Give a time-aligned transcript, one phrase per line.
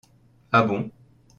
[0.51, 0.89] Ah bon?